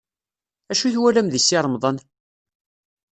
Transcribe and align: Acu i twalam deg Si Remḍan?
Acu 0.71 0.85
i 0.87 0.91
twalam 0.95 1.27
deg 1.29 1.41
Si 1.43 1.57
Remḍan? 1.63 1.97